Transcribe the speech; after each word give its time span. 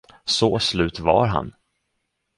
Så 0.25 0.59
slut 0.59 0.99
var 0.99 1.25
han. 1.25 1.53